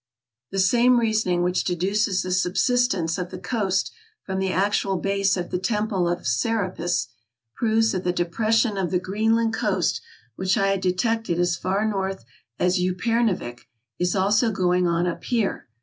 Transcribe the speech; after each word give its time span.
The 0.49 0.57
same 0.57 0.99
reasoning 0.99 1.43
which 1.43 1.63
deduces 1.63 2.23
the 2.23 2.31
subsidence 2.31 3.19
of 3.19 3.29
the 3.29 3.37
coast 3.37 3.93
from 4.23 4.39
the 4.39 4.51
actual 4.51 4.97
base 4.97 5.37
of 5.37 5.51
the 5.51 5.59
Temple 5.59 6.09
of 6.09 6.25
Serapis, 6.25 7.09
proves 7.55 7.91
that 7.91 8.03
the 8.03 8.11
depression 8.11 8.77
of 8.77 8.89
the 8.89 8.97
Greenland 8.97 9.53
coast, 9.53 10.01
which 10.35 10.57
I 10.57 10.69
had 10.69 10.81
de 10.81 10.91
tected 10.93 11.37
as 11.37 11.55
far 11.55 11.87
north 11.87 12.25
as 12.57 12.79
Upernavik, 12.79 13.67
is 13.99 14.15
also 14.15 14.51
going 14.51 14.87
on 14.87 15.05
up 15.05 15.23
here. 15.23 15.67